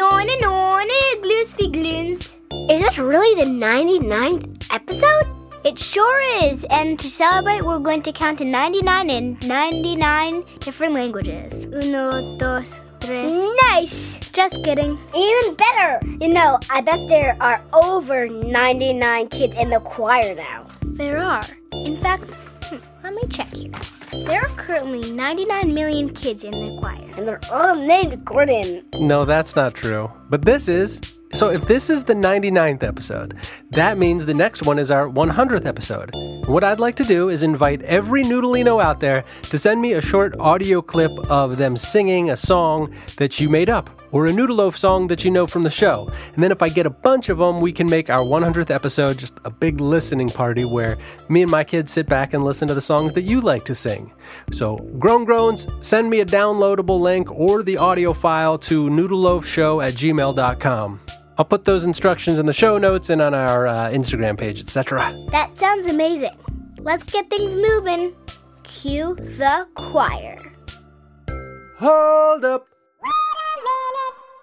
[0.00, 2.36] Nona, nona, igloos, figloons.
[2.70, 5.26] Is this really the 99th episode?
[5.62, 10.94] It sure is, and to celebrate, we're going to count to 99 in 99 different
[10.94, 11.66] languages.
[11.66, 13.36] Uno, dos, tres.
[13.68, 14.18] Nice!
[14.32, 14.98] Just kidding.
[15.14, 16.00] Even better!
[16.18, 20.66] You know, I bet there are over 99 kids in the choir now.
[20.82, 21.44] There are.
[21.72, 23.99] In fact, hmm, let me check here.
[24.26, 27.10] There are currently 99 million kids in the choir.
[27.16, 28.84] And they're all named Gordon.
[28.94, 30.10] No, that's not true.
[30.28, 31.00] But this is.
[31.32, 33.36] So if this is the 99th episode,
[33.70, 36.10] that means the next one is our 100th episode.
[36.50, 40.02] What I'd like to do is invite every Noodleino out there to send me a
[40.02, 44.76] short audio clip of them singing a song that you made up or a Noodleloaf
[44.76, 46.10] song that you know from the show.
[46.34, 49.16] And then if I get a bunch of them, we can make our 100th episode
[49.16, 52.74] just a big listening party where me and my kids sit back and listen to
[52.74, 54.12] the songs that you like to sing.
[54.50, 59.94] So, Grown Groans, send me a downloadable link or the audio file to noodleloafshow at
[59.94, 61.00] gmail.com.
[61.40, 64.98] I'll put those instructions in the show notes and on our uh, Instagram page, etc.
[65.30, 66.36] That sounds amazing.
[66.80, 68.14] Let's get things moving.
[68.62, 70.38] Cue the choir.
[71.78, 72.66] Hold up!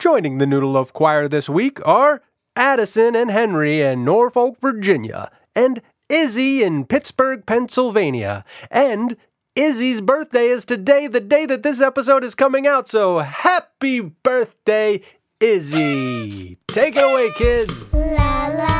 [0.00, 2.22] Joining the Noodleloaf Choir this week are
[2.56, 9.14] Addison and Henry in Norfolk, Virginia, and Izzy in Pittsburgh, Pennsylvania, and
[9.58, 15.02] Izzy's birthday is today, the day that this episode is coming out, so happy birthday,
[15.40, 16.58] Izzy!
[16.66, 17.94] Take it away, kids!
[17.94, 18.77] La la.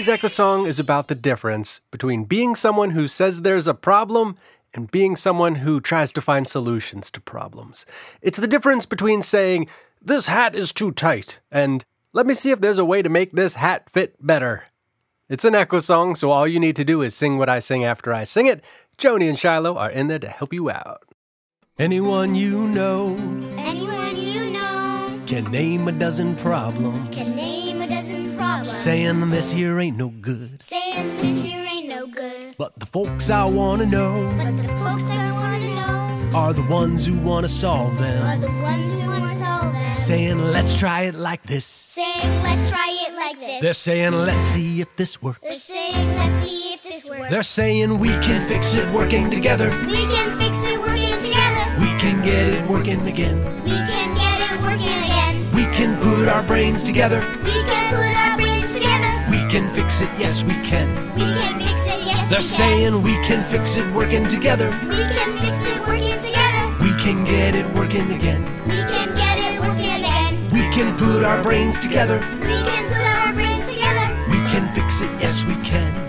[0.00, 4.34] Today's Echo Song is about the difference between being someone who says there's a problem
[4.72, 7.84] and being someone who tries to find solutions to problems.
[8.22, 9.68] It's the difference between saying,
[10.00, 11.84] This hat is too tight, and
[12.14, 14.64] Let me see if there's a way to make this hat fit better.
[15.28, 17.84] It's an Echo Song, so all you need to do is sing what I sing
[17.84, 18.64] after I sing it.
[18.96, 21.02] Joni and Shiloh are in there to help you out.
[21.78, 23.18] Anyone you know
[23.58, 27.59] Anyone you know can name a dozen problems.
[28.62, 30.62] Saying this year ain't no good.
[30.62, 32.54] Saying this here ain't no good.
[32.58, 36.62] But the folks I wanna know But the folks I want to know are the
[36.64, 38.40] ones who wanna solve are them.
[38.42, 39.94] the ones who want to solve them.
[39.94, 41.64] Saying, let's try it like this.
[41.64, 43.60] Saying, let's try it like this.
[43.62, 45.56] They're saying, let's see if this They're works.
[45.56, 47.30] saying, let's see if this works.
[47.30, 49.70] They're saying, we can fix it working together.
[49.86, 51.64] we can fix it working together.
[51.80, 53.36] We can get it working again.
[53.64, 55.54] We can get it working again.
[55.54, 57.20] We can put our brains together.
[57.44, 58.09] We can
[59.50, 60.86] can fix it, yes, we can.
[61.16, 62.28] We can fix it, yes.
[62.30, 64.70] They're we saying, we can fix it working together.
[64.88, 66.62] we can fix it working together.
[66.80, 68.44] We can get it working again.
[68.68, 70.50] We can get it working again.
[70.52, 72.20] We can put our brains together.
[72.40, 74.06] We can put our brains together.
[74.30, 75.44] We can fix it, yes.
[75.44, 75.99] We can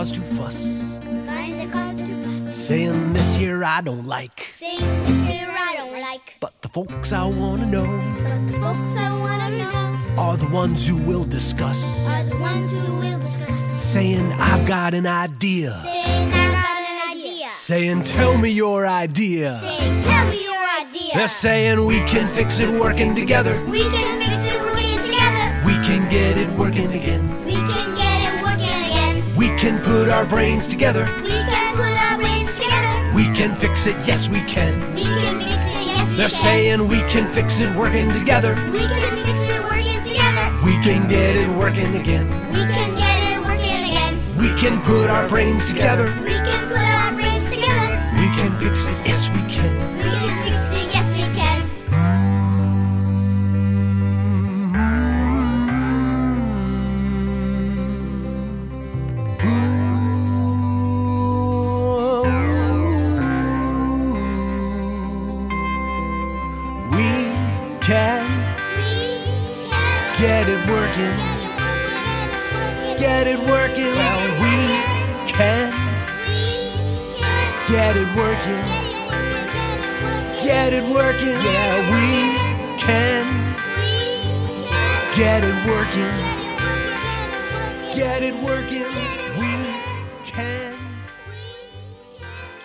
[0.00, 0.82] cause to fuss.
[1.26, 2.54] find a cause to fuss.
[2.54, 4.40] Saying this here I don't like.
[4.40, 6.36] Saying this here I don't like.
[6.40, 7.84] But the folks I wanna know
[8.24, 12.08] But the folks I wanna know are the ones who will discuss.
[12.08, 13.60] are the ones who will discuss.
[13.92, 15.72] Saying I've got an idea.
[15.84, 17.50] Saying I've got an idea.
[17.50, 19.60] Saying tell me your idea.
[19.60, 21.12] Saying tell me your idea.
[21.14, 23.54] They're saying we can fix it working together.
[23.66, 25.44] We can fix it working together.
[25.68, 27.49] We can get it working again.
[29.60, 31.04] Can put our brains together.
[31.22, 33.14] We can put our brains together.
[33.14, 34.72] We can fix it, yes we can.
[34.94, 38.54] We can fix it, yes we They're saying we can fix it working together.
[38.72, 40.48] We can fix it working together.
[40.64, 42.26] We can get it working again.
[42.54, 44.38] We can get it working again.
[44.38, 46.06] We can put our brains together.
[46.24, 48.00] We can put our brains together.
[48.16, 49.99] We can fix it, yes we can.
[85.20, 86.16] Get it working.
[87.94, 88.86] Get it working.
[89.38, 89.52] We
[90.24, 90.78] can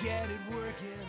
[0.00, 1.04] get it working.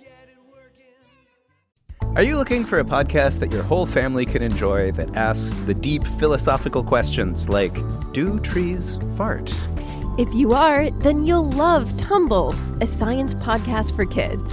[0.00, 2.16] Get it working.
[2.16, 5.74] Are you looking for a podcast that your whole family can enjoy that asks the
[5.74, 7.78] deep philosophical questions like
[8.12, 9.54] Do trees fart?
[10.18, 14.52] If you are, then you'll love Tumble, a science podcast for kids.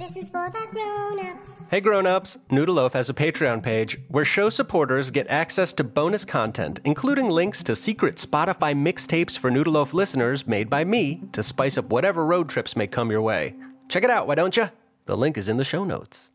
[0.00, 1.66] This is for the grown-ups.
[1.70, 6.80] Hey grown-ups, Noodleloaf has a Patreon page where show supporters get access to bonus content,
[6.86, 11.90] including links to secret Spotify mixtapes for Noodleloaf listeners made by me to spice up
[11.90, 13.54] whatever road trips may come your way.
[13.90, 14.70] Check it out, why don't you?
[15.04, 16.30] The link is in the show notes.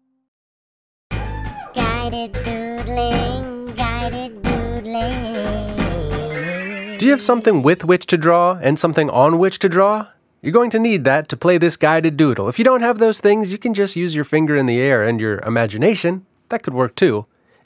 [1.10, 5.74] Guided doodling, guided doodling.
[7.00, 10.10] Do you have something with which to draw and something on which to draw?
[10.45, 12.47] You're going to need that to play this guided doodle.
[12.47, 15.03] If you don't have those things, you can just use your finger in the air
[15.03, 16.24] and your imagination.
[16.50, 17.25] That could work too.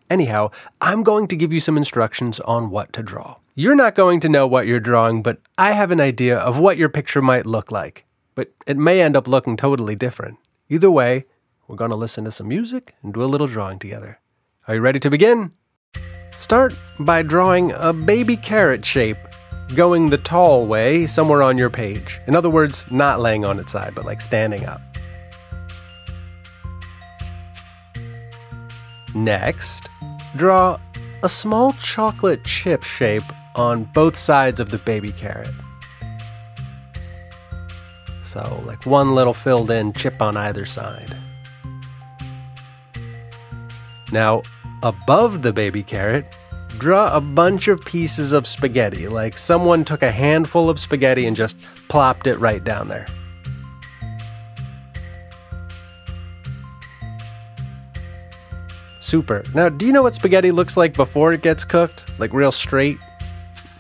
[0.10, 3.36] Anyhow, I'm going to give you some instructions on what to draw.
[3.54, 6.78] You're not going to know what you're drawing, but I have an idea of what
[6.78, 8.06] your picture might look like.
[8.34, 10.38] But it may end up looking totally different.
[10.70, 11.26] Either way,
[11.68, 14.22] we're going to listen to some music and do a little drawing together.
[14.70, 15.52] Are you ready to begin?
[16.34, 19.18] Start by drawing a baby carrot shape
[19.76, 22.20] going the tall way somewhere on your page.
[22.28, 24.82] In other words, not laying on its side, but like standing up.
[29.16, 29.90] Next,
[30.36, 30.80] draw
[31.24, 33.24] a small chocolate chip shape
[33.56, 35.54] on both sides of the baby carrot.
[38.22, 41.18] So, like one little filled in chip on either side.
[44.12, 44.44] Now,
[44.84, 46.26] above the baby carrot,
[46.80, 51.36] draw a bunch of pieces of spaghetti, like someone took a handful of spaghetti and
[51.36, 51.58] just
[51.90, 53.06] plopped it right down there.
[59.00, 59.44] Super.
[59.56, 62.06] Now, do you know what spaghetti looks like before it gets cooked?
[62.20, 63.00] Like real straight?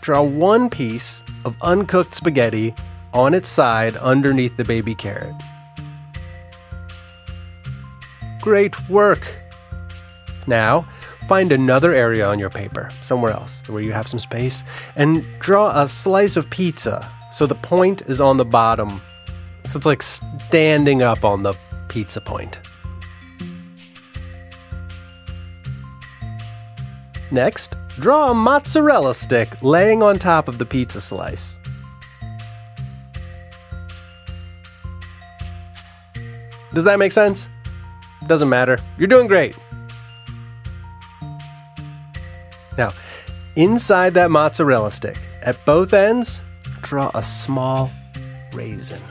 [0.01, 2.73] Draw one piece of uncooked spaghetti
[3.13, 5.35] on its side underneath the baby carrot.
[8.41, 9.27] Great work!
[10.47, 10.87] Now,
[11.29, 14.63] find another area on your paper, somewhere else, where you have some space,
[14.95, 18.99] and draw a slice of pizza so the point is on the bottom.
[19.65, 21.53] So it's like standing up on the
[21.87, 22.59] pizza point.
[27.29, 31.59] Next, draw a mozzarella stick laying on top of the pizza slice.
[36.73, 37.49] Does that make sense?
[38.25, 38.79] Doesn't matter.
[38.97, 39.55] You're doing great.
[42.79, 42.93] Now,
[43.57, 46.41] inside that mozzarella stick, at both ends,
[46.81, 47.91] draw a small
[48.53, 49.01] raisin.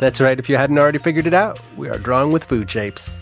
[0.00, 3.16] That's right, if you hadn't already figured it out, we are drawing with food shapes.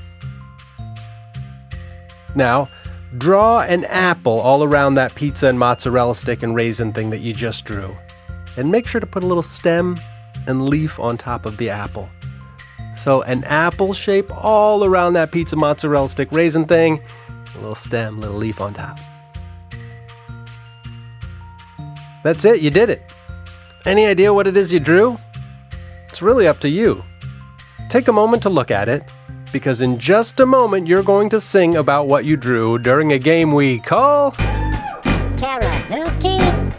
[2.35, 2.71] Now,
[3.19, 7.35] draw an apple all around that pizza and mozzarella stick and raisin thing that you
[7.35, 7.95] just drew.
[8.57, 10.01] And make sure to put a little stem
[10.47, 12.09] and leaf on top of the apple.
[12.97, 17.03] So, an apple shape all around that pizza mozzarella stick raisin thing,
[17.57, 18.99] a little stem, little leaf on top.
[22.23, 23.03] That's it, you did it.
[23.85, 25.19] Any idea what it is you drew?
[26.09, 27.05] It's really up to you.
[27.89, 29.03] Take a moment to look at it,
[29.53, 33.19] because in just a moment you're going to sing about what you drew during a
[33.19, 34.33] game we call.
[35.39, 36.75] KaraYOUke.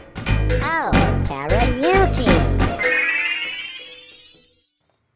[0.63, 0.91] Oh,
[1.27, 2.27] KaraYOUke.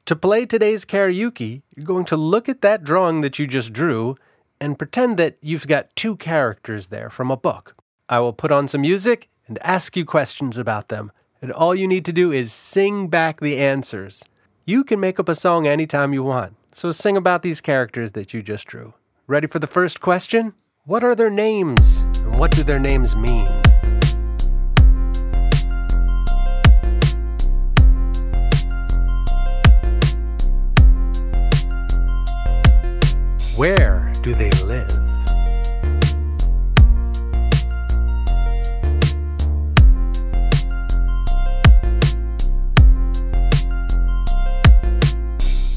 [0.06, 4.16] To play today's KaraYOUke, you're going to look at that drawing that you just drew
[4.62, 7.76] and pretend that you've got two characters there from a book.
[8.08, 11.88] I will put on some music and ask you questions about them, and all you
[11.88, 14.24] need to do is sing back the answers.
[14.64, 18.36] You can make up a song anytime you want, so sing about these characters that
[18.36, 18.94] you just drew.
[19.26, 20.54] Ready for the first question?
[20.86, 23.50] What are their names, and what do their names mean?
[33.58, 34.88] Where do they live?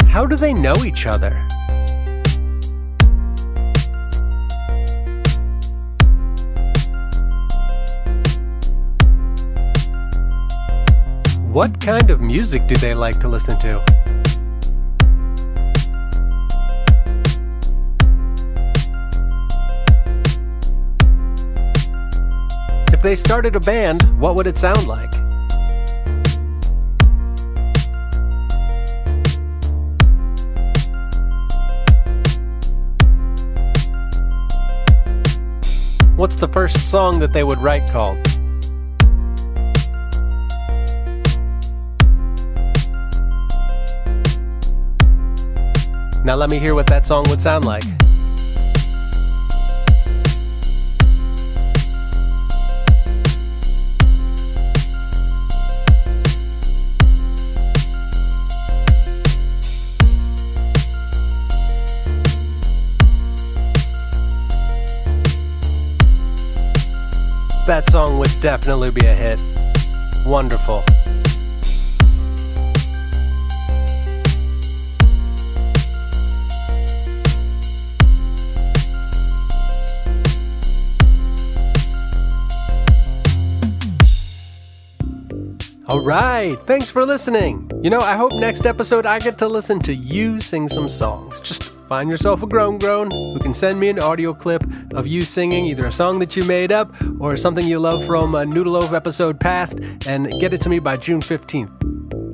[0.09, 1.31] How do they know each other?
[11.51, 14.14] What kind of music do they like to listen to?
[23.05, 25.11] They started a band, what would it sound like?
[36.17, 38.17] What's the first song that they would write called?
[46.25, 47.85] Now let me hear what that song would sound like.
[68.45, 69.41] Definitely be a hit.
[70.27, 70.85] Wonderful.
[85.89, 87.71] All right, thanks for listening.
[87.83, 91.41] You know, I hope next episode I get to listen to you sing some songs.
[91.41, 94.65] Just find yourself a grown grown who can send me an audio clip
[94.95, 98.35] of you singing either a song that you made up or something you love from
[98.35, 101.71] a Noodle Loaf episode past and get it to me by June 15th.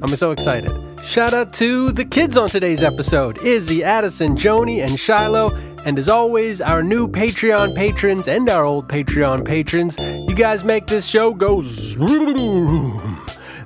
[0.03, 0.73] I'm so excited.
[1.05, 5.51] Shout out to the kids on today's episode Izzy, Addison, Joni, and Shiloh.
[5.85, 10.87] And as always, our new Patreon patrons and our old Patreon patrons, you guys make
[10.87, 13.21] this show go zoom.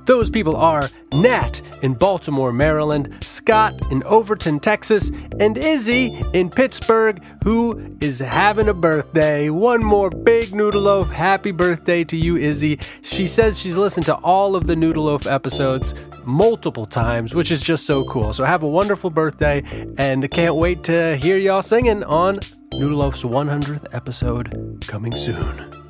[0.06, 7.22] Those people are Nat in Baltimore, Maryland, Scott in Overton, Texas, and Izzy in Pittsburgh,
[7.42, 9.48] who is having a birthday.
[9.48, 11.10] One more big Noodle Loaf.
[11.10, 12.78] Happy birthday to you, Izzy.
[13.02, 15.94] She says she's listened to all of the Noodle Loaf episodes
[16.24, 18.32] multiple times, which is just so cool.
[18.32, 19.62] So have a wonderful birthday,
[19.96, 22.40] and can't wait to hear y'all singing on
[22.74, 25.83] Noodle Loaf's 100th episode coming soon.